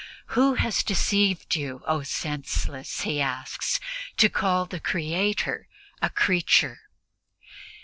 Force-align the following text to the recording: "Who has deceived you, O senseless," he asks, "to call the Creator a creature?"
"Who 0.33 0.55
has 0.55 0.81
deceived 0.81 1.55
you, 1.55 1.83
O 1.85 2.01
senseless," 2.01 3.01
he 3.01 3.21
asks, 3.21 3.79
"to 4.17 4.29
call 4.29 4.65
the 4.65 4.79
Creator 4.79 5.67
a 6.01 6.09
creature?" 6.09 6.79